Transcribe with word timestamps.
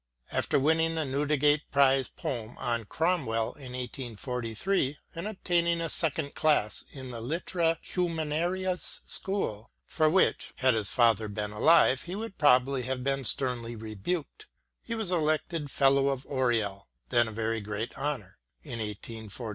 After 0.31 0.57
winning 0.59 0.95
the 0.95 1.05
Newdigate 1.05 1.69
Prize 1.71 2.07
Poem 2.07 2.57
on 2.57 2.85
Cromwell 2.85 3.53
in 3.53 3.73
1843 3.73 4.97
and 5.13 5.27
obtaining 5.27 5.79
a 5.79 5.89
second 5.91 6.33
class 6.33 6.83
in 6.91 7.11
the 7.11 7.21
Literae 7.21 7.77
Humaniores 7.83 9.01
School— 9.05 9.69
^for 9.87 10.11
which, 10.11 10.53
had 10.57 10.73
his 10.73 10.89
father 10.89 11.27
been 11.27 11.51
alive, 11.51 12.01
he 12.01 12.15
would 12.15 12.39
probably 12.39 12.81
have 12.81 13.03
been 13.03 13.23
sternly 13.25 13.75
rebuked— 13.75 14.47
he 14.87 14.95
was 14.95 15.11
elected 15.11 15.69
Fellow 15.69 16.07
of 16.07 16.25
Oriel— 16.25 16.87
then 17.09 17.27
a 17.27 17.31
very 17.31 17.61
great 17.61 17.95
honour"— 17.95 18.39
in 18.63 18.79
1845. 18.79 19.49